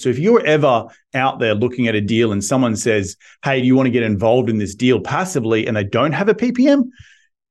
[0.00, 3.66] So if you're ever out there looking at a deal and someone says, Hey, do
[3.66, 5.66] you want to get involved in this deal passively?
[5.66, 6.84] And they don't have a PPM,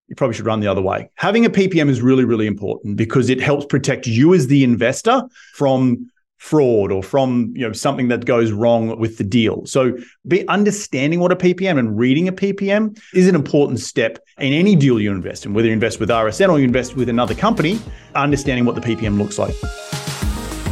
[0.07, 1.09] you probably should run the other way.
[1.15, 5.23] Having a PPM is really, really important because it helps protect you as the investor
[5.53, 6.09] from
[6.39, 9.65] fraud or from you know something that goes wrong with the deal.
[9.65, 9.97] So
[10.27, 14.75] be understanding what a PPM and reading a PPM is an important step in any
[14.75, 17.79] deal you invest in, whether you invest with RSN or you invest with another company,
[18.15, 19.53] understanding what the PPM looks like.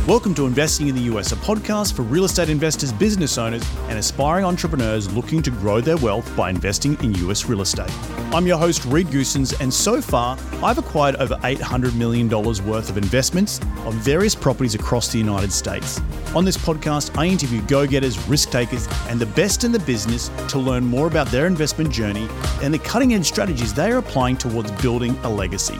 [0.07, 3.99] Welcome to Investing in the US, a podcast for real estate investors, business owners, and
[3.99, 7.91] aspiring entrepreneurs looking to grow their wealth by investing in US real estate.
[8.33, 12.97] I'm your host, Reed Goossens, and so far, I've acquired over $800 million worth of
[12.97, 15.99] investments on various properties across the United States.
[16.33, 20.29] On this podcast, I interview go getters, risk takers, and the best in the business
[20.47, 22.29] to learn more about their investment journey
[22.63, 25.77] and the cutting edge strategies they are applying towards building a legacy.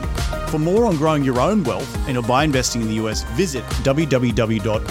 [0.50, 4.48] For more on growing your own wealth and by investing in the US, visit www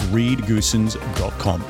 [0.08, 1.62] www.reedgoossens.com.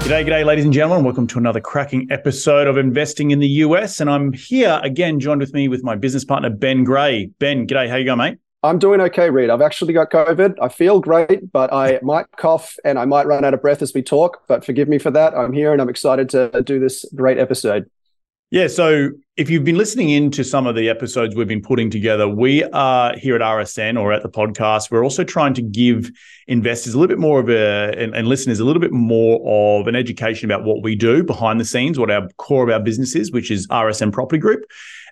[0.00, 1.04] G'day, g'day, ladies and gentlemen.
[1.04, 4.00] Welcome to another cracking episode of Investing in the US.
[4.00, 7.26] And I'm here again, joined with me with my business partner, Ben Gray.
[7.38, 7.90] Ben, g'day.
[7.90, 8.38] How you going, mate?
[8.62, 9.50] I'm doing okay, Reed.
[9.50, 10.54] I've actually got COVID.
[10.60, 13.92] I feel great, but I might cough and I might run out of breath as
[13.92, 14.44] we talk.
[14.48, 15.36] But forgive me for that.
[15.36, 17.90] I'm here and I'm excited to do this great episode.
[18.50, 18.66] Yeah.
[18.66, 22.26] So if you've been listening in to some of the episodes we've been putting together,
[22.26, 24.90] we are here at RSN or at the podcast.
[24.90, 26.10] We're also trying to give
[26.46, 29.86] investors a little bit more of a and, and listeners a little bit more of
[29.86, 33.14] an education about what we do behind the scenes, what our core of our business
[33.14, 34.64] is, which is RSN Property Group.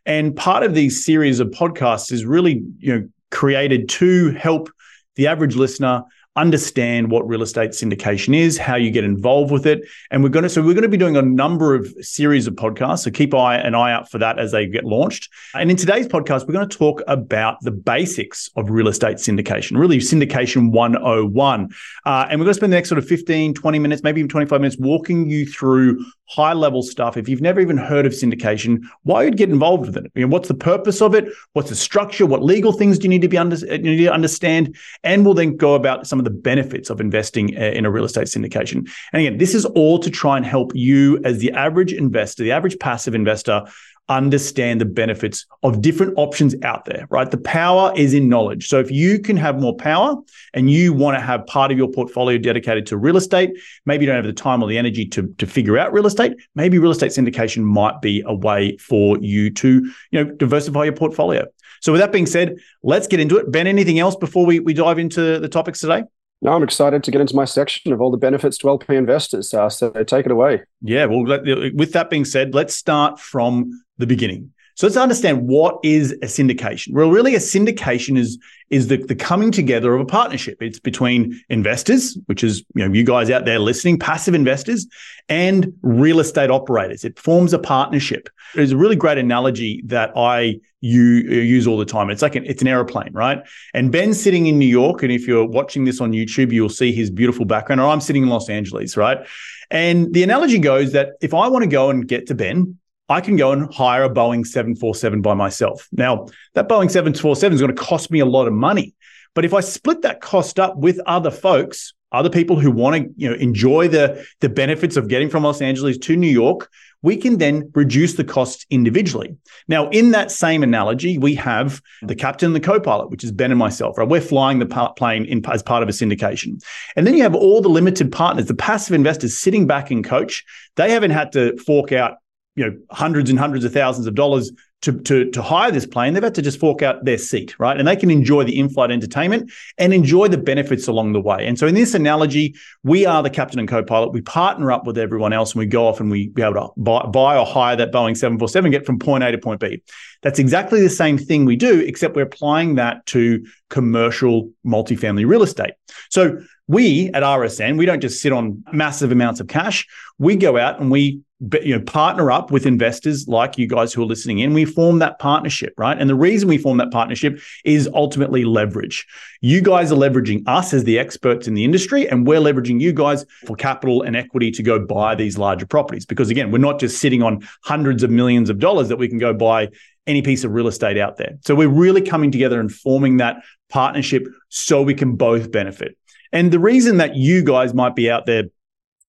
[0.07, 4.71] And part of these series of podcasts is really, you know, created to help
[5.17, 6.05] the average listener
[6.37, 9.87] understand what real estate syndication is, how you get involved with it.
[10.11, 12.55] And we're going to, so we're going to be doing a number of series of
[12.55, 13.01] podcasts.
[13.01, 15.31] So keep eye, an eye out for that as they get launched.
[15.55, 19.79] And in today's podcast, we're going to talk about the basics of real estate syndication,
[19.79, 21.71] really syndication 101.
[22.05, 24.29] Uh, and we're going to spend the next sort of 15, 20 minutes, maybe even
[24.29, 27.17] 25 minutes walking you through high level stuff.
[27.17, 30.11] If you've never even heard of syndication, why you'd get involved with it?
[30.15, 31.27] I mean, what's the purpose of it?
[31.53, 32.27] What's the structure?
[32.27, 34.77] What legal things do you need to be under, you need to understand?
[35.05, 38.05] And we'll then go about some of the benefits of investing uh, in a real
[38.05, 38.89] estate syndication.
[39.13, 42.53] And again, this is all to try and help you as the average investor, the
[42.53, 43.63] average passive investor,
[44.09, 47.31] understand the benefits of different options out there, right?
[47.31, 48.69] The power is in knowledge.
[48.69, 50.17] So if you can have more power
[50.55, 53.51] and you want to have part of your portfolio dedicated to real estate,
[53.85, 56.35] maybe you don't have the time or the energy to, to figure out real estate,
[56.55, 60.93] maybe real estate syndication might be a way for you to, you know, diversify your
[60.93, 61.45] portfolio.
[61.81, 63.51] So with that being said, let's get into it.
[63.51, 66.05] Ben, anything else before we, we dive into the topics today?
[66.43, 69.53] No, I'm excited to get into my section of all the benefits to LP investors.
[69.55, 70.63] Uh, so take it away.
[70.83, 74.53] Yeah, well, with that being said, let's start from the beginning.
[74.77, 76.93] So let's understand what is a syndication.
[76.93, 78.39] Well, really, a syndication is
[78.69, 80.61] is the, the coming together of a partnership.
[80.61, 84.87] It's between investors, which is you know you guys out there listening, passive investors,
[85.31, 87.05] and real estate operators.
[87.05, 88.29] It forms a partnership.
[88.55, 92.11] There's a really great analogy that I you uh, use all the time.
[92.11, 93.39] It's like an, it's an aeroplane, right?
[93.73, 96.93] And Ben's sitting in New York, and if you're watching this on YouTube, you'll see
[96.93, 97.81] his beautiful background.
[97.81, 99.27] Or I'm sitting in Los Angeles, right?
[99.71, 102.79] And the analogy goes that if I want to go and get to Ben,
[103.09, 105.89] I can go and hire a Boeing 747 by myself.
[105.93, 108.95] Now, that Boeing 747 is going to cost me a lot of money.
[109.35, 113.11] But if I split that cost up with other folks, other people who want to,
[113.17, 116.71] you know, enjoy the, the benefits of getting from Los Angeles to New York,
[117.03, 119.37] we can then reduce the costs individually.
[119.69, 123.53] Now, in that same analogy, we have the captain and the co-pilot, which is Ben
[123.53, 124.09] and myself, right?
[124.09, 126.63] We're flying the plane in, as part of a syndication.
[126.97, 130.45] And then you have all the limited partners, the passive investors sitting back in coach.
[130.77, 132.17] They haven't had to fork out
[132.57, 134.51] you know hundreds and hundreds of thousands of dollars
[134.83, 137.77] to, to, to hire this plane, they've had to just fork out their seat, right?
[137.77, 141.47] And they can enjoy the in-flight entertainment and enjoy the benefits along the way.
[141.47, 142.55] And so in this analogy,
[142.85, 144.13] we are the captain and co-pilot.
[144.13, 146.69] We partner up with everyone else and we go off and we be able to
[146.77, 149.83] buy, buy or hire that Boeing 747, get from point A to point B.
[150.23, 155.43] That's exactly the same thing we do, except we're applying that to commercial multifamily real
[155.43, 155.73] estate.
[156.11, 156.39] So
[156.69, 159.87] we at RSN, we don't just sit on massive amounts of cash.
[160.19, 161.23] We go out and we
[161.63, 164.55] you know partner up with investors like you guys who are listening in.
[164.55, 165.99] We form that partnership right?
[165.99, 169.07] And the reason we form that partnership is ultimately leverage.
[169.43, 172.93] You guys are leveraging us as the experts in the industry and we're leveraging you
[172.93, 176.07] guys for capital and equity to go buy these larger properties.
[176.07, 179.19] Because again we're not just sitting on hundreds of millions of dollars that we can
[179.19, 179.69] go buy
[180.07, 181.37] any piece of real estate out there.
[181.43, 185.99] So we're really coming together and forming that partnership so we can both benefit.
[186.33, 188.45] And the reason that you guys might be out there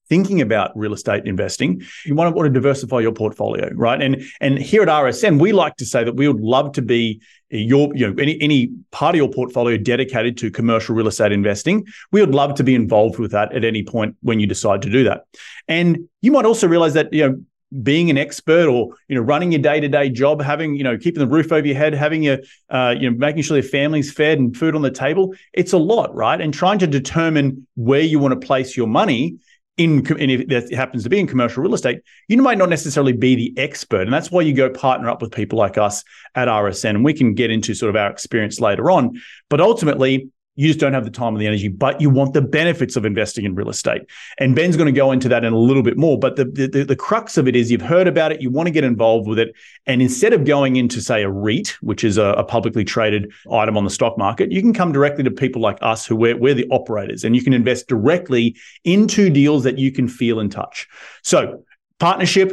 [0.10, 4.02] thinking about real estate investing, you want to want to diversify your portfolio, right?
[4.02, 7.22] And and here at RSN, we like to say that we would love to be
[7.50, 11.86] your you know any any part of your portfolio dedicated to commercial real estate investing,
[12.12, 14.90] we would love to be involved with that at any point when you decide to
[14.90, 15.26] do that.
[15.68, 17.42] And you might also realize that you know
[17.84, 21.28] being an expert or you know running your day-to-day job having you know keeping the
[21.28, 22.38] roof over your head having your
[22.70, 25.78] uh, you know making sure your family's fed and food on the table it's a
[25.78, 29.36] lot right and trying to determine where you want to place your money
[29.78, 33.14] in and if that happens to be in commercial real estate, you might not necessarily
[33.14, 34.02] be the expert.
[34.02, 36.04] And that's why you go partner up with people like us
[36.34, 36.90] at RSN.
[36.90, 39.22] And we can get into sort of our experience later on.
[39.50, 42.42] But ultimately, you just don't have the time and the energy, but you want the
[42.42, 44.02] benefits of investing in real estate.
[44.40, 46.18] And Ben's going to go into that in a little bit more.
[46.18, 48.72] But the, the, the crux of it is you've heard about it, you want to
[48.72, 49.56] get involved with it.
[49.86, 53.78] And instead of going into, say, a REIT, which is a, a publicly traded item
[53.78, 56.56] on the stock market, you can come directly to people like us who we're, we're
[56.56, 60.88] the operators and you can invest directly into deals that you can feel and touch.
[61.22, 61.64] So,
[62.00, 62.52] partnership,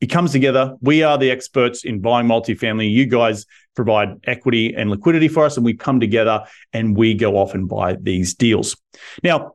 [0.00, 0.76] it comes together.
[0.80, 2.90] We are the experts in buying multifamily.
[2.90, 7.36] You guys provide equity and liquidity for us, and we come together and we go
[7.36, 8.76] off and buy these deals.
[9.22, 9.54] Now,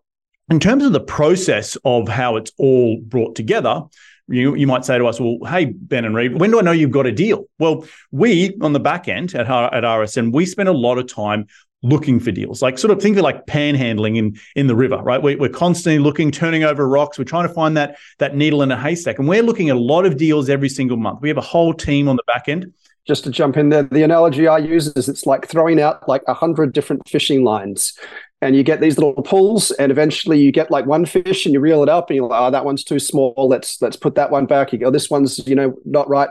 [0.50, 3.84] in terms of the process of how it's all brought together,
[4.28, 6.72] you, you might say to us, well, hey, Ben and Reed, when do I know
[6.72, 7.46] you've got a deal?
[7.58, 11.48] Well, we on the back end at, at RSN, we spend a lot of time
[11.82, 15.22] looking for deals, like sort of think of like panhandling in in the river, right?
[15.22, 17.18] We, we're constantly looking, turning over rocks.
[17.18, 19.80] We're trying to find that that needle in a haystack, and we're looking at a
[19.80, 21.20] lot of deals every single month.
[21.22, 22.74] We have a whole team on the back end
[23.10, 26.22] just to jump in there, the analogy I use is it's like throwing out like
[26.28, 27.98] a hundred different fishing lines.
[28.40, 31.60] And you get these little pulls, and eventually you get like one fish, and you
[31.60, 33.34] reel it up, and you're like, "Oh, that one's too small.
[33.36, 36.30] Let's let's put that one back." You go, "This one's you know not right."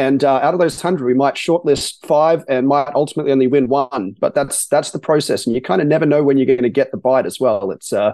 [0.00, 3.68] And uh, out of those hundred, we might shortlist five, and might ultimately only win
[3.68, 4.16] one.
[4.18, 6.70] But that's that's the process, and you kind of never know when you're going to
[6.70, 7.70] get the bite as well.
[7.70, 8.12] It's uh,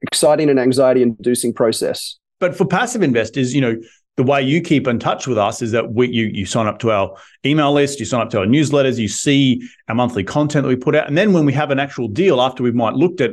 [0.00, 2.16] exciting and anxiety-inducing process.
[2.40, 3.76] But for passive investors, you know,
[4.16, 6.78] the way you keep in touch with us is that we, you you sign up
[6.78, 10.62] to our email list, you sign up to our newsletters, you see our monthly content
[10.62, 12.94] that we put out, and then when we have an actual deal after we might
[12.94, 13.32] looked at,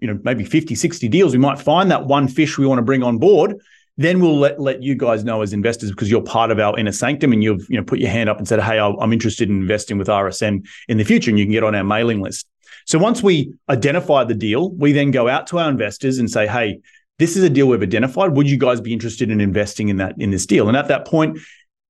[0.00, 2.82] you know, maybe 50, 60 deals, we might find that one fish we want to
[2.82, 3.54] bring on board.
[3.98, 6.92] Then we'll let, let you guys know as investors because you're part of our inner
[6.92, 9.60] sanctum and you've you know put your hand up and said, hey, I'm interested in
[9.60, 12.46] investing with RSN in the future, and you can get on our mailing list.
[12.86, 16.46] So once we identify the deal, we then go out to our investors and say,
[16.46, 16.80] hey,
[17.18, 18.32] this is a deal we've identified.
[18.32, 20.68] Would you guys be interested in investing in that in this deal?
[20.68, 21.38] And at that point,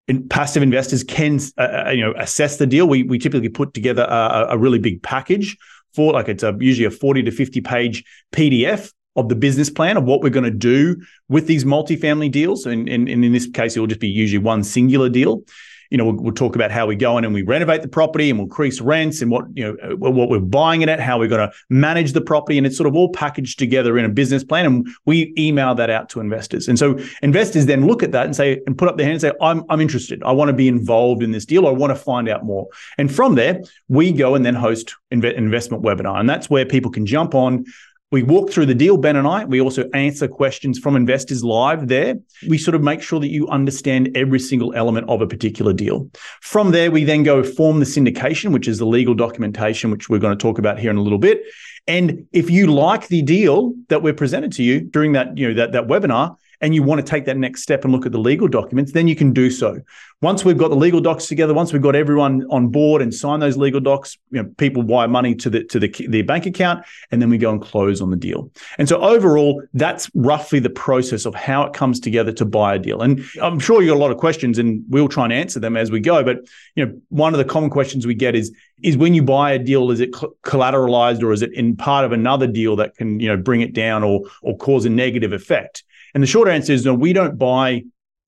[0.08, 2.88] in, passive investors can uh, uh, you know assess the deal.
[2.88, 5.56] We we typically put together a, a really big package
[5.94, 9.96] for like it's a, usually a forty to fifty page PDF of the business plan
[9.96, 10.96] of what we're going to do
[11.28, 12.66] with these multifamily deals.
[12.66, 15.43] And, and, and in this case, it will just be usually one singular deal
[15.90, 18.28] you know, we'll, we'll, talk about how we go in and we renovate the property
[18.28, 21.19] and we'll increase rents and what, you know, uh, what we're buying it at, how
[21.19, 22.58] we're going to manage the property.
[22.58, 24.66] And it's sort of all packaged together in a business plan.
[24.66, 26.69] And we email that out to investors.
[26.69, 29.20] And so investors then look at that and say, and put up their hand and
[29.20, 30.22] say, I'm, I'm interested.
[30.22, 31.66] I want to be involved in this deal.
[31.66, 32.69] I want to find out more.
[32.99, 36.20] And from there, we go and then host inv- investment webinar.
[36.20, 37.64] And that's where people can jump on,
[38.10, 39.44] we walk through the deal, Ben and I.
[39.44, 42.14] We also answer questions from investors live there.
[42.49, 46.08] We sort of make sure that you understand every single element of a particular deal.
[46.40, 50.19] From there, we then go form the syndication, which is the legal documentation, which we're
[50.20, 51.43] going to talk about here in a little bit.
[51.87, 55.55] And if you like the deal that we're presented to you during that, you know,
[55.55, 58.19] that, that webinar, and you want to take that next step and look at the
[58.19, 59.81] legal documents, then you can do so.
[60.20, 63.38] Once we've got the legal docs together, once we've got everyone on board and sign
[63.38, 66.84] those legal docs, you know, people wire money to the to the their bank account,
[67.12, 68.50] and then we go and close on the deal.
[68.79, 72.79] And so overall, that's roughly the process of how it comes together to buy a
[72.81, 73.03] deal.
[73.03, 75.77] And I'm sure you got a lot of questions, and we'll try and answer them
[75.77, 76.24] as we go.
[76.24, 76.38] But
[76.74, 79.58] you know, one of the common questions we get is is when you buy a
[79.58, 83.29] deal, is it collateralized or is it in part of another deal that can you
[83.29, 85.84] know bring it down or or cause a negative effect?
[86.15, 87.84] And the short answer is no, we don't buy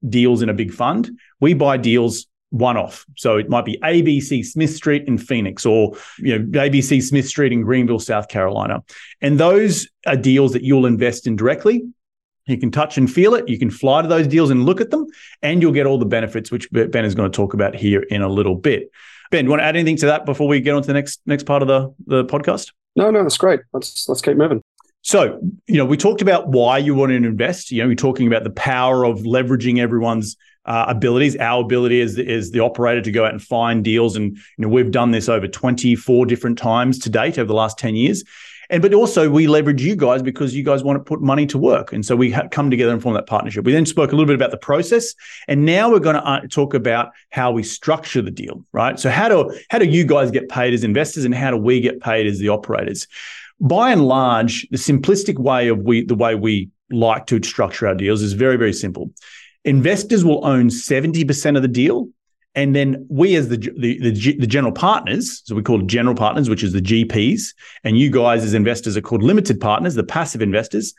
[0.08, 1.10] deals in a big fund.
[1.40, 3.06] We buy deals one off.
[3.16, 7.52] So it might be ABC Smith Street in Phoenix or you know ABC Smith Street
[7.52, 8.82] in Greenville, South Carolina.
[9.20, 11.82] And those are deals that you'll invest in directly.
[12.46, 13.48] You can touch and feel it.
[13.48, 15.06] You can fly to those deals and look at them,
[15.40, 18.22] and you'll get all the benefits, which Ben is going to talk about here in
[18.22, 18.90] a little bit.
[19.30, 20.94] Ben, do you want to add anything to that before we get on to the
[20.94, 22.72] next next part of the, the podcast?
[22.96, 23.60] No, no, that's great.
[23.72, 24.62] Let's let's keep moving.
[25.02, 27.70] So, you know, we talked about why you want to invest.
[27.70, 32.18] You know, we're talking about the power of leveraging everyone's uh, abilities, our ability as,
[32.18, 34.14] as the operator to go out and find deals.
[34.16, 37.78] And, you know, we've done this over 24 different times to date over the last
[37.78, 38.24] 10 years.
[38.68, 41.58] And, but also we leverage you guys because you guys want to put money to
[41.58, 41.92] work.
[41.92, 43.64] And so we ha- come together and form that partnership.
[43.64, 45.14] We then spoke a little bit about the process.
[45.48, 49.00] And now we're going to uh, talk about how we structure the deal, right?
[49.00, 51.80] So how do, how do you guys get paid as investors and how do we
[51.80, 53.08] get paid as the operators?
[53.60, 57.94] By and large, the simplistic way of we the way we like to structure our
[57.94, 59.10] deals is very, very simple.
[59.64, 62.08] Investors will own 70% of the deal
[62.54, 66.48] And then we, as the, the the, the general partners, so we call general partners,
[66.48, 70.42] which is the GPs, and you guys as investors are called limited partners, the passive
[70.42, 70.94] investors.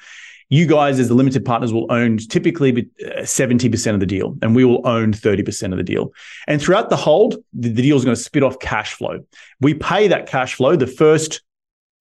[0.50, 4.54] You guys, as the limited partners, will own typically 70% uh, of the deal, and
[4.54, 6.12] we will own 30% of the deal.
[6.46, 9.26] And throughout the hold, the, the deal is going to spit off cash flow.
[9.62, 11.42] We pay that cash flow the first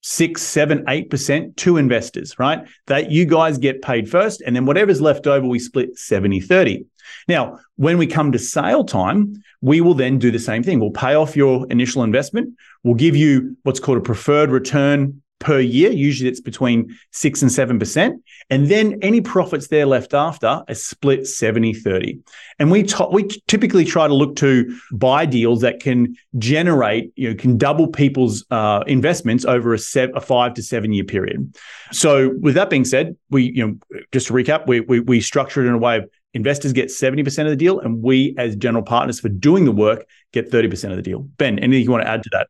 [0.03, 2.67] six, seven, eight percent to investors, right?
[2.87, 6.87] That you guys get paid first, and then whatever's left over, we split 70 30.
[7.29, 10.81] Now, when we come to sale time, we will then do the same thing.
[10.81, 12.57] We'll pay off your initial investment.
[12.83, 15.91] We'll give you what's called a preferred return per year.
[15.91, 18.13] Usually it's between six and 7%.
[18.51, 22.21] And then any profits there left after are split 70 30.
[22.59, 27.35] And we, we typically try to look to buy deals that can generate, you know,
[27.35, 31.57] can double people's uh, investments over a, se- a five to seven year period.
[31.91, 35.65] So with that being said, we, you know, just to recap, we, we, we structure
[35.65, 38.85] it in a way of investors get 70% of the deal and we as general
[38.85, 41.21] partners for doing the work get 30% of the deal.
[41.39, 42.49] Ben, anything you want to add to that?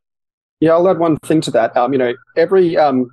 [0.60, 1.76] Yeah, I'll add one thing to that.
[1.76, 3.10] Um, you know, every um,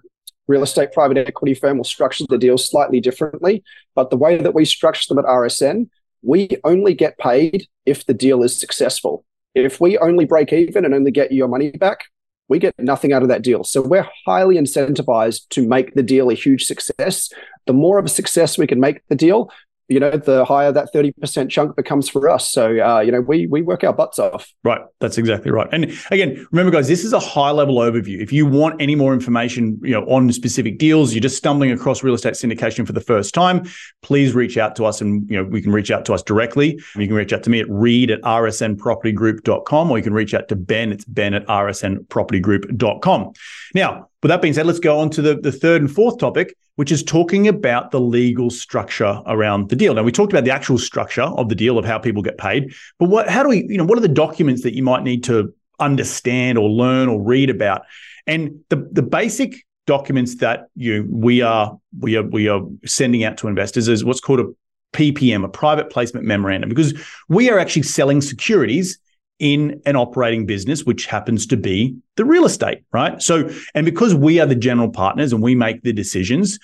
[0.47, 3.63] real estate private equity firm will structure the deals slightly differently,
[3.95, 5.89] but the way that we structure them at RSN,
[6.21, 9.23] we only get paid if the deal is successful.
[9.55, 12.05] If we only break even and only get your money back,
[12.49, 13.63] we get nothing out of that deal.
[13.63, 17.29] So we're highly incentivized to make the deal a huge success.
[17.65, 19.51] The more of a success we can make the deal,
[19.87, 22.51] you know, the higher that 30% chunk becomes for us.
[22.51, 24.51] So, uh, you know, we, we work our butts off.
[24.63, 24.81] Right.
[24.99, 25.67] That's exactly right.
[25.71, 28.21] And again, remember guys, this is a high level overview.
[28.21, 32.03] If you want any more information, you know, on specific deals, you're just stumbling across
[32.03, 33.63] real estate syndication for the first time,
[34.01, 36.79] please reach out to us and, you know, we can reach out to us directly.
[36.95, 40.49] You can reach out to me at reed at rsnpropertygroup.com or you can reach out
[40.49, 40.91] to Ben.
[40.91, 43.33] It's ben at rsnpropertygroup.com.
[43.73, 46.53] Now, with that being said, let's go on to the, the third and fourth topic,
[46.75, 49.93] which is talking about the legal structure around the deal.
[49.93, 52.73] Now, we talked about the actual structure of the deal of how people get paid,
[52.99, 55.23] but what, how do we, you know, what are the documents that you might need
[55.25, 57.83] to understand or learn or read about?
[58.25, 63.37] And the, the basic documents that you we are we are we are sending out
[63.37, 64.47] to investors is what's called a
[64.91, 66.93] PPM, a private placement memorandum, because
[67.29, 68.99] we are actually selling securities
[69.39, 73.21] in an operating business, which happens to be the real estate, right?
[73.21, 76.59] So, and because we are the general partners and we make the decisions,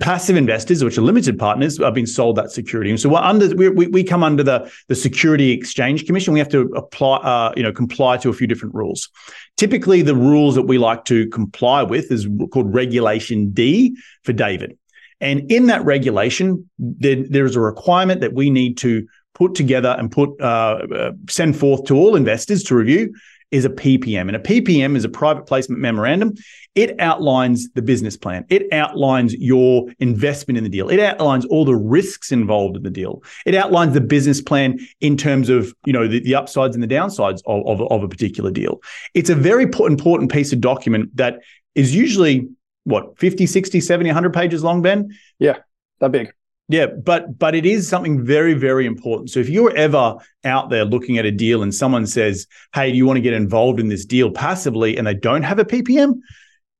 [0.00, 2.90] passive investors, which are limited partners, are being sold that security.
[2.90, 6.32] And so we're under we, we come under the the Security Exchange Commission.
[6.32, 9.10] We have to apply, uh, you know, comply to a few different rules.
[9.56, 14.78] Typically, the rules that we like to comply with is called Regulation D for David.
[15.20, 19.94] And in that regulation, there, there is a requirement that we need to put together
[19.98, 23.14] and put uh, uh, send forth to all investors to review
[23.52, 24.22] is a PPM.
[24.22, 26.34] And a PPM is a private placement memorandum.
[26.74, 28.44] It outlines the business plan.
[28.48, 30.88] It outlines your investment in the deal.
[30.88, 33.22] It outlines all the risks involved in the deal.
[33.44, 36.88] It outlines the business plan in terms of, you know, the, the upsides and the
[36.88, 38.82] downsides of, of, of a particular deal.
[39.14, 41.38] It's a very important piece of document that
[41.74, 42.48] is usually
[42.84, 45.56] what 50 60 70 100 pages long ben yeah
[45.98, 46.32] that big
[46.68, 49.30] yeah, but but it is something very very important.
[49.30, 52.96] So if you're ever out there looking at a deal and someone says, "Hey, do
[52.96, 56.14] you want to get involved in this deal passively?" and they don't have a PPM,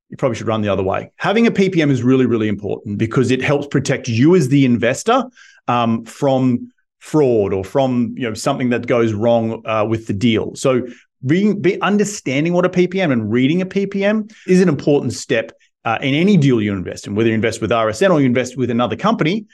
[0.09, 1.12] you probably should run the other way.
[1.16, 5.25] Having a PPM is really really important because it helps protect you as the investor
[5.69, 10.57] um, from fraud or from you know something that goes wrong uh, with the deal.
[10.57, 10.85] So
[11.25, 15.52] being be understanding what a PPM and reading a PPM is an important step
[15.85, 18.57] uh, in any deal you invest in, whether you invest with RSN or you invest
[18.57, 19.47] with another company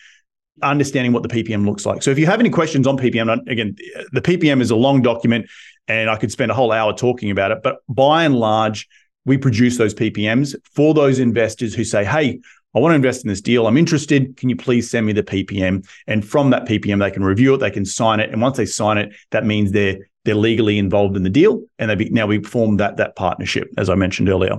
[0.63, 2.03] understanding what the PPM looks like.
[2.03, 3.77] So if you have any questions on PPM, again,
[4.13, 5.47] the PPM is a long document
[5.89, 8.89] and I could spend a whole hour talking about it, but by and large,
[9.25, 12.41] we produce those PPMs for those investors who say, hey,
[12.75, 13.67] I want to invest in this deal.
[13.67, 14.37] I'm interested.
[14.37, 15.87] Can you please send me the PPM?
[16.07, 18.31] And from that PPM, they can review it, they can sign it.
[18.31, 21.63] And once they sign it, that means they're they're legally involved in the deal.
[21.81, 24.57] And they be, now we form that that partnership, as I mentioned earlier.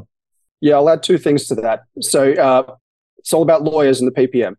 [0.61, 1.83] Yeah, I'll add two things to that.
[2.01, 2.75] So uh,
[3.17, 4.55] it's all about lawyers and the PPM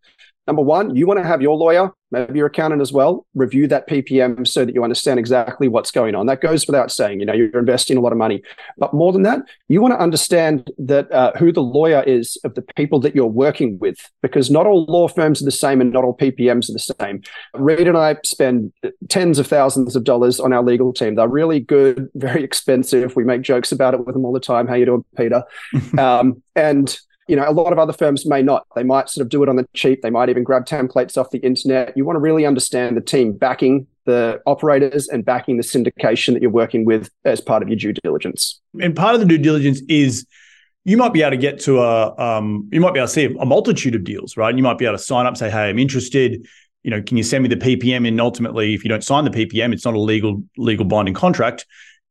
[0.46, 3.88] number one, you want to have your lawyer, maybe your accountant as well, review that
[3.88, 6.26] PPM so that you understand exactly what's going on.
[6.26, 7.20] That goes without saying.
[7.20, 8.42] You know, you're investing a lot of money,
[8.76, 12.54] but more than that, you want to understand that uh, who the lawyer is of
[12.54, 15.92] the people that you're working with, because not all law firms are the same and
[15.92, 17.22] not all PPMs are the same.
[17.54, 18.72] Reed and I spend
[19.08, 21.14] tens of thousands of dollars on our legal team.
[21.14, 23.16] They're really good, very expensive.
[23.16, 24.66] We make jokes about it with them all the time.
[24.66, 25.42] How you doing, Peter?
[25.98, 28.66] um, and you know, a lot of other firms may not.
[28.76, 30.02] They might sort of do it on the cheap.
[30.02, 31.96] They might even grab templates off the internet.
[31.96, 36.42] You want to really understand the team backing the operators and backing the syndication that
[36.42, 38.60] you're working with as part of your due diligence.
[38.80, 40.26] And part of the due diligence is
[40.84, 43.24] you might be able to get to a, um, you might be able to see
[43.24, 44.54] a multitude of deals, right?
[44.54, 46.46] You might be able to sign up, say, hey, I'm interested.
[46.82, 48.06] you know, can you send me the PPM?
[48.06, 51.64] And ultimately, if you don't sign the PPM, it's not a legal legal binding contract.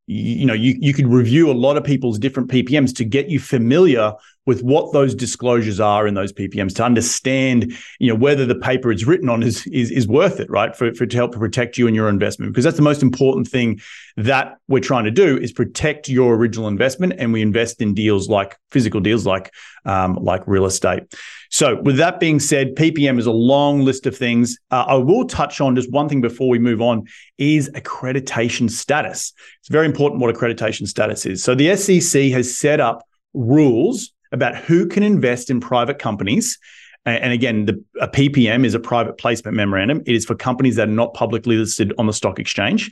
[0.08, 3.30] You, you know, you you could review a lot of people's different PPMs to get
[3.30, 4.14] you familiar
[4.46, 8.92] with what those disclosures are in those PPMs to understand, you know, whether the paper
[8.92, 10.76] it's written on is is, is worth it, right?
[10.76, 13.80] For, for to help protect you and your investment, because that's the most important thing
[14.18, 18.30] that we're trying to do is protect your original investment, and we invest in deals
[18.30, 19.54] like physical deals like
[19.86, 21.04] um, like real estate.
[21.50, 24.58] So, with that being said, PPM is a long list of things.
[24.72, 27.04] Uh, I will touch on just one thing before we move on:
[27.38, 29.34] is accreditation status.
[29.60, 31.44] It's very important what accreditation status is.
[31.44, 36.58] So, the SEC has set up rules about who can invest in private companies.
[37.06, 40.02] And again, the, a PPM is a private placement memorandum.
[40.06, 42.92] It is for companies that are not publicly listed on the stock exchange.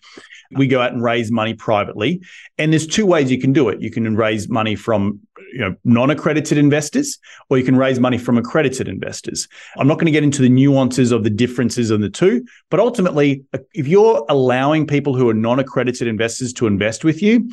[0.51, 2.21] We go out and raise money privately.
[2.57, 3.81] And there's two ways you can do it.
[3.81, 5.21] You can raise money from
[5.53, 7.19] you know, non-accredited investors,
[7.49, 9.47] or you can raise money from accredited investors.
[9.77, 12.79] I'm not going to get into the nuances of the differences of the two, but
[12.79, 17.49] ultimately, uh, if you're allowing people who are non-accredited investors to invest with you,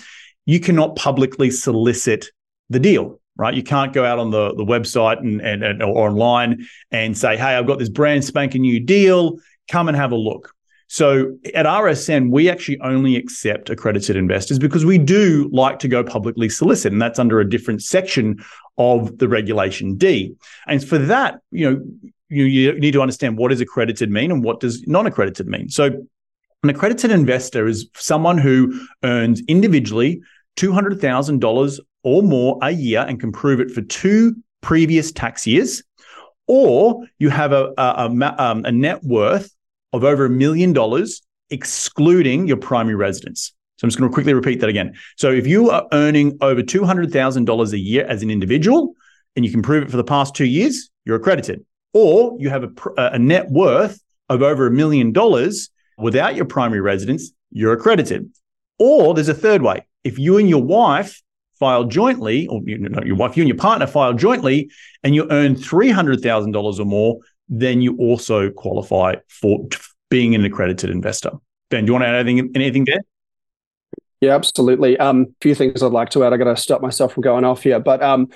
[0.46, 2.26] you cannot publicly solicit
[2.70, 3.54] the deal right?
[3.54, 7.36] You can't go out on the, the website and, and, and or online and say,
[7.36, 9.38] hey, I've got this brand spanking new deal.
[9.70, 10.52] Come and have a look.
[10.88, 16.02] So at RSN, we actually only accept accredited investors because we do like to go
[16.02, 18.42] publicly solicit, and that's under a different section
[18.78, 20.34] of the regulation D.
[20.66, 21.84] And for that, you know,
[22.30, 25.68] you, you need to understand what does accredited mean and what does non-accredited mean.
[25.68, 25.90] So
[26.62, 30.22] an accredited investor is someone who earns individually
[30.56, 35.82] $200,000 or more a year and can prove it for two previous tax years,
[36.46, 39.54] or you have a, a, a, um, a net worth
[39.92, 43.52] of over a million dollars, excluding your primary residence.
[43.76, 44.94] So I'm just going to quickly repeat that again.
[45.16, 48.94] So if you are earning over $200,000 a year as an individual
[49.36, 51.64] and you can prove it for the past two years, you're accredited.
[51.92, 54.00] Or you have a, a net worth
[54.30, 58.30] of over a million dollars without your primary residence, you're accredited.
[58.78, 59.86] Or there's a third way.
[60.04, 61.22] If you and your wife
[61.58, 64.70] file jointly, or you know, your wife, you and your partner file jointly,
[65.02, 69.66] and you earn three hundred thousand dollars or more, then you also qualify for
[70.10, 71.32] being an accredited investor.
[71.70, 73.00] Ben, do you want to add anything anything there?
[74.20, 74.96] Yeah, absolutely.
[74.98, 76.32] Um, a few things I'd like to add.
[76.32, 78.28] I got to stop myself from going off here, but um,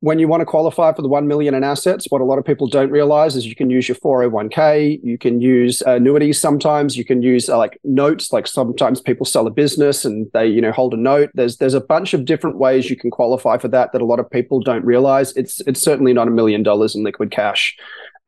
[0.00, 2.44] when you want to qualify for the 1 million in assets what a lot of
[2.44, 7.04] people don't realize is you can use your 401k you can use annuities sometimes you
[7.04, 10.72] can use uh, like notes like sometimes people sell a business and they you know
[10.72, 13.92] hold a note there's there's a bunch of different ways you can qualify for that
[13.92, 17.02] that a lot of people don't realize it's it's certainly not a million dollars in
[17.02, 17.76] liquid cash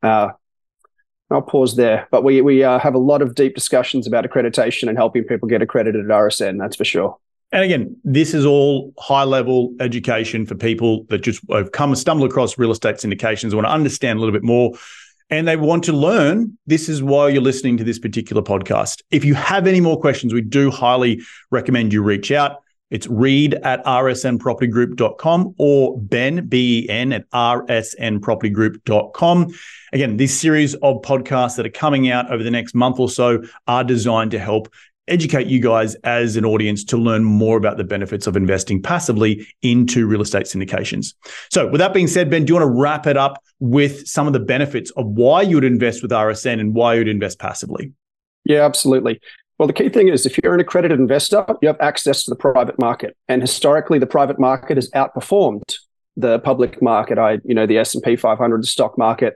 [0.03, 0.29] uh,
[1.29, 4.89] I'll pause there, but we we uh, have a lot of deep discussions about accreditation
[4.89, 6.59] and helping people get accredited at RSN.
[6.59, 7.17] That's for sure.
[7.51, 12.25] And again, this is all high level education for people that just have come stumble
[12.25, 14.71] across real estate syndications, want to understand a little bit more,
[15.29, 16.57] and they want to learn.
[16.67, 19.01] This is why you're listening to this particular podcast.
[19.11, 22.63] If you have any more questions, we do highly recommend you reach out.
[22.89, 29.53] It's reed at rsnpropertygroup.com or Ben, B-E-N, at rsnpropertygroup.com.
[29.93, 33.43] Again, this series of podcasts that are coming out over the next month or so
[33.65, 34.67] are designed to help
[35.07, 39.45] educate you guys as an audience to learn more about the benefits of investing passively
[39.61, 41.13] into real estate syndications.
[41.51, 44.27] So, with that being said, Ben, do you want to wrap it up with some
[44.27, 47.93] of the benefits of why you would invest with RSN and why you'd invest passively?
[48.45, 49.19] Yeah, absolutely.
[49.57, 52.35] Well, the key thing is if you're an accredited investor, you have access to the
[52.35, 53.15] private market.
[53.27, 55.75] And historically, the private market has outperformed
[56.17, 57.19] the public market.
[57.19, 59.35] I, you know, the S&P 500 stock market,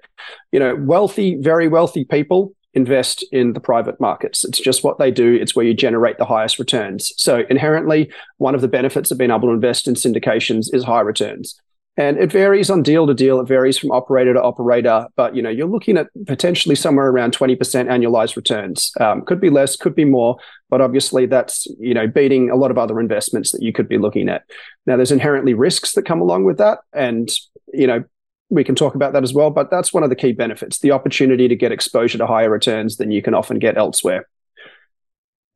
[0.51, 4.43] you know, wealthy, very wealthy people invest in the private markets.
[4.43, 5.33] It's just what they do.
[5.33, 7.13] It's where you generate the highest returns.
[7.17, 11.01] So inherently, one of the benefits of being able to invest in syndications is high
[11.01, 11.59] returns.
[11.97, 13.39] And it varies on deal to deal.
[13.39, 17.33] It varies from operator to operator, but you know you're looking at potentially somewhere around
[17.33, 18.91] 20% annualized returns.
[18.99, 20.38] Um, could be less, could be more,
[20.69, 23.97] but obviously that's you know beating a lot of other investments that you could be
[23.97, 24.43] looking at.
[24.85, 27.29] Now there's inherently risks that come along with that, and
[27.73, 28.03] you know
[28.49, 29.49] we can talk about that as well.
[29.49, 32.97] But that's one of the key benefits the opportunity to get exposure to higher returns
[32.97, 34.27] than you can often get elsewhere.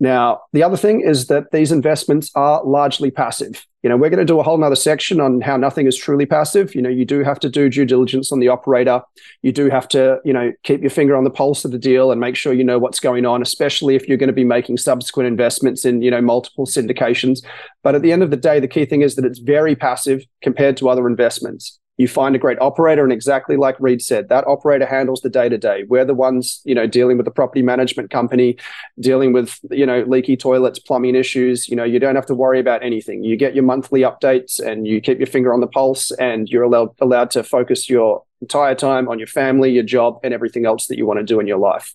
[0.01, 3.65] Now, the other thing is that these investments are largely passive.
[3.83, 6.25] You know, we're going to do a whole nother section on how nothing is truly
[6.25, 6.73] passive.
[6.73, 9.01] You know, you do have to do due diligence on the operator.
[9.41, 12.11] You do have to, you know, keep your finger on the pulse of the deal
[12.11, 14.77] and make sure you know what's going on, especially if you're going to be making
[14.77, 17.43] subsequent investments in, you know, multiple syndications.
[17.83, 20.23] But at the end of the day, the key thing is that it's very passive
[20.41, 24.47] compared to other investments you find a great operator and exactly like reed said that
[24.47, 27.61] operator handles the day to day we're the ones you know dealing with the property
[27.61, 28.57] management company
[28.99, 32.59] dealing with you know leaky toilets plumbing issues you know you don't have to worry
[32.59, 36.09] about anything you get your monthly updates and you keep your finger on the pulse
[36.13, 40.33] and you're allowed allowed to focus your entire time on your family, your job, and
[40.33, 41.93] everything else that you want to do in your life.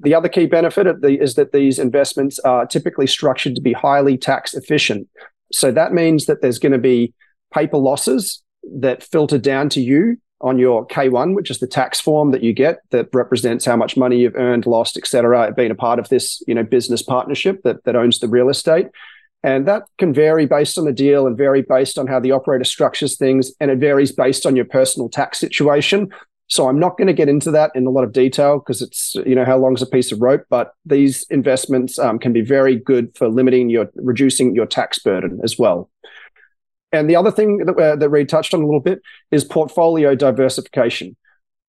[0.00, 4.16] The other key benefit the, is that these investments are typically structured to be highly
[4.16, 5.08] tax efficient.
[5.52, 7.12] So that means that there's going to be
[7.52, 12.30] paper losses that filter down to you on your K1, which is the tax form
[12.30, 15.74] that you get that represents how much money you've earned, lost, et cetera, being a
[15.74, 18.86] part of this, you know, business partnership that, that owns the real estate.
[19.42, 22.64] And that can vary based on the deal and vary based on how the operator
[22.64, 23.52] structures things.
[23.60, 26.10] And it varies based on your personal tax situation.
[26.48, 29.14] So I'm not going to get into that in a lot of detail because it's,
[29.26, 32.40] you know, how long is a piece of rope, but these investments um, can be
[32.40, 35.88] very good for limiting your, reducing your tax burden as well.
[36.92, 39.00] And the other thing that, uh, that Reed touched on a little bit
[39.30, 41.16] is portfolio diversification.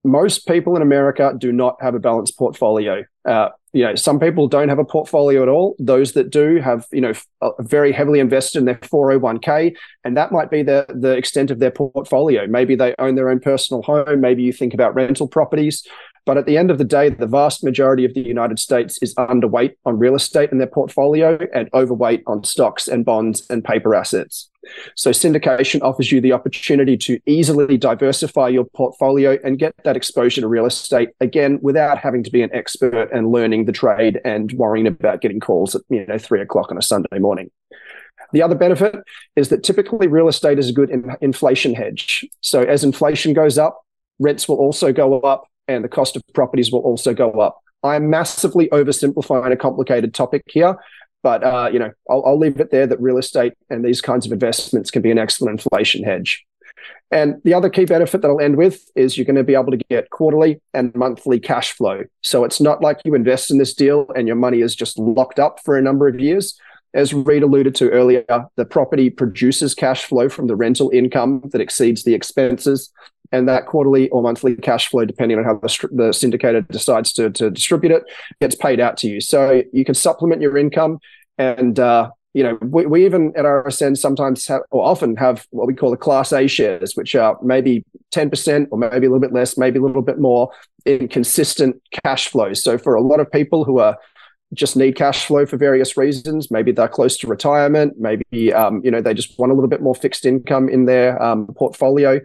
[0.02, 3.04] Most people in America do not have a balanced portfolio.
[3.26, 5.76] Uh, you know, some people don't have a portfolio at all.
[5.78, 7.12] Those that do have, you know,
[7.60, 11.70] very heavily invested in their 401k, and that might be the the extent of their
[11.70, 12.46] portfolio.
[12.46, 14.20] Maybe they own their own personal home.
[14.20, 15.86] Maybe you think about rental properties.
[16.26, 19.14] But at the end of the day, the vast majority of the United States is
[19.14, 23.94] underweight on real estate in their portfolio and overweight on stocks and bonds and paper
[23.94, 24.50] assets.
[24.94, 30.42] So syndication offers you the opportunity to easily diversify your portfolio and get that exposure
[30.42, 34.52] to real estate again without having to be an expert and learning the trade and
[34.52, 37.50] worrying about getting calls at you know three o'clock on a Sunday morning.
[38.32, 38.96] The other benefit
[39.34, 42.24] is that typically real estate is a good in- inflation hedge.
[42.42, 43.80] So as inflation goes up,
[44.18, 47.62] rents will also go up and the cost of properties will also go up.
[47.82, 50.76] I'm massively oversimplifying a complicated topic here,
[51.22, 54.26] but uh, you know, I'll, I'll leave it there that real estate and these kinds
[54.26, 56.44] of investments can be an excellent inflation hedge.
[57.10, 59.72] And the other key benefit that I'll end with is you're going to be able
[59.72, 62.04] to get quarterly and monthly cash flow.
[62.22, 65.38] So it's not like you invest in this deal and your money is just locked
[65.38, 66.58] up for a number of years.
[66.94, 68.24] As Reed alluded to earlier,
[68.56, 72.92] the property produces cash flow from the rental income that exceeds the expenses.
[73.32, 77.30] And that quarterly or monthly cash flow, depending on how the, the syndicator decides to,
[77.30, 78.02] to distribute it,
[78.40, 79.20] gets paid out to you.
[79.20, 80.98] So you can supplement your income.
[81.38, 85.66] And, uh, you know, we, we even at RSN sometimes have, or often have what
[85.66, 89.32] we call the Class A shares, which are maybe 10% or maybe a little bit
[89.32, 90.50] less, maybe a little bit more
[90.84, 92.62] in consistent cash flows.
[92.62, 93.96] So for a lot of people who are
[94.54, 96.50] just need cash flow for various reasons.
[96.50, 97.94] Maybe they're close to retirement.
[97.98, 101.20] Maybe um, you know they just want a little bit more fixed income in their
[101.22, 102.20] um, portfolio.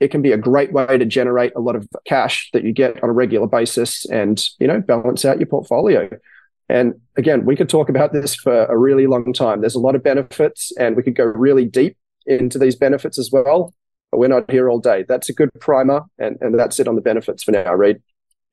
[0.00, 3.02] It can be a great way to generate a lot of cash that you get
[3.02, 6.08] on a regular basis, and you know balance out your portfolio.
[6.68, 9.60] And again, we could talk about this for a really long time.
[9.60, 13.30] There's a lot of benefits, and we could go really deep into these benefits as
[13.32, 13.74] well.
[14.10, 15.04] But we're not here all day.
[15.06, 18.02] That's a good primer, and, and that's it on the benefits for now, Reed.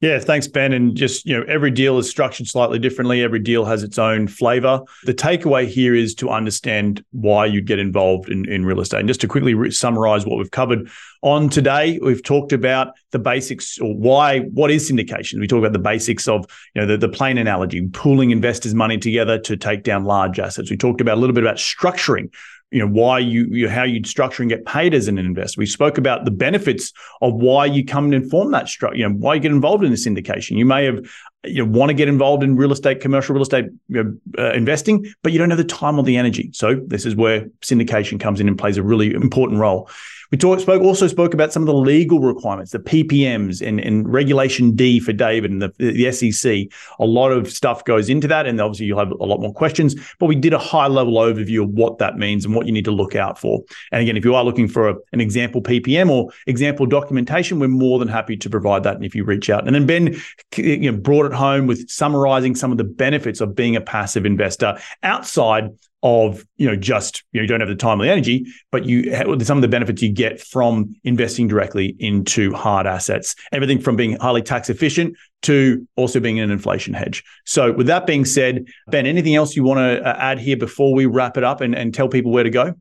[0.06, 0.72] Yeah, thanks, Ben.
[0.72, 3.24] And just, you know, every deal is structured slightly differently.
[3.24, 4.82] Every deal has its own flavor.
[5.04, 9.00] The takeaway here is to understand why you'd get involved in, in real estate.
[9.00, 10.92] And just to quickly re- summarize what we've covered
[11.24, 15.40] on today, we've talked about the basics or why, what is syndication?
[15.40, 19.00] We talk about the basics of, you know, the, the plane analogy, pooling investors' money
[19.00, 20.70] together to take down large assets.
[20.70, 22.32] We talked about a little bit about structuring
[22.72, 25.60] you know why you, you how you'd structure and get paid as an investor.
[25.60, 28.98] We spoke about the benefits of why you come and inform that structure.
[28.98, 30.58] You know why you get involved in this syndication.
[30.58, 31.06] You may have
[31.44, 34.54] you know, want to get involved in real estate, commercial real estate you know, uh,
[34.54, 36.50] investing, but you don't have the time or the energy.
[36.54, 39.90] So this is where syndication comes in and plays a really important role.
[40.32, 44.76] We spoke also spoke about some of the legal requirements, the PPMs and, and Regulation
[44.76, 46.68] D for David and the, the SEC.
[47.00, 49.96] A lot of stuff goes into that, and obviously you'll have a lot more questions.
[50.20, 52.86] But we did a high level overview of what that means and what you need
[52.86, 53.62] to look out for.
[53.92, 57.68] And again, if you are looking for a, an example PPM or example documentation, we're
[57.68, 58.96] more than happy to provide that.
[58.96, 60.16] And if you reach out, and then Ben
[60.56, 64.26] you know, brought it home with summarizing some of the benefits of being a passive
[64.26, 65.70] investor outside
[66.06, 68.86] of you know just you know you don't have the time or the energy, but
[68.86, 69.12] you
[69.44, 73.36] some of the benefits you get from investing directly into hard assets.
[73.52, 77.24] Everything from being highly tax efficient to also being an inflation hedge.
[77.46, 80.94] So with that being said, Ben, anything else you want to uh, add here before
[80.94, 82.76] we wrap it up and, and tell people where to go?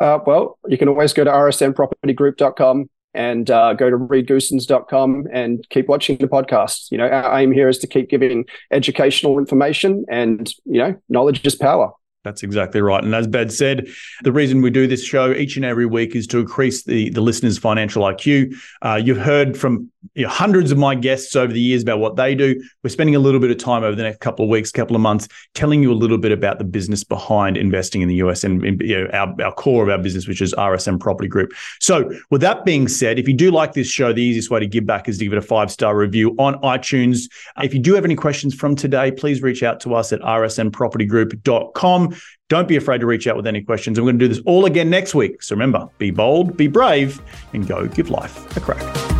[0.00, 5.86] Uh, well, you can always go to rsnpropertygroup.com and uh, go to reedgoossens.com and keep
[5.86, 6.90] watching the podcast.
[6.90, 11.46] You know, our aim here is to keep giving educational information and, you know, knowledge
[11.46, 11.92] is power.
[12.24, 13.04] That's exactly right.
[13.04, 13.86] And as Bad said,
[14.22, 17.20] the reason we do this show each and every week is to increase the, the
[17.20, 18.54] listeners' financial IQ.
[18.82, 22.16] Uh, you've heard from you know, hundreds of my guests over the years about what
[22.16, 22.62] they do.
[22.82, 25.02] We're spending a little bit of time over the next couple of weeks, couple of
[25.02, 28.80] months, telling you a little bit about the business behind investing in the US and,
[28.80, 31.52] you know, our, our core of our business, which is RSN Property Group.
[31.80, 34.66] So, with that being said, if you do like this show, the easiest way to
[34.66, 37.30] give back is to give it a five star review on iTunes.
[37.62, 42.14] If you do have any questions from today, please reach out to us at rsnpropertygroup.com.
[42.50, 43.98] Don't be afraid to reach out with any questions.
[43.98, 45.42] I'm going to do this all again next week.
[45.42, 47.20] So remember, be bold, be brave,
[47.52, 49.13] and go give life a crack.